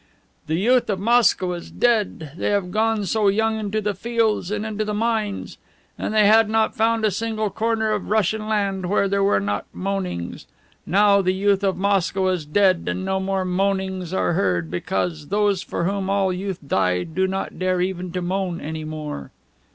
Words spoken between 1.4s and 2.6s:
is dead! They